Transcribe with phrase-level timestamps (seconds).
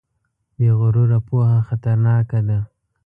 [0.57, 2.59] بې غروره پوهه خطرناکه ده.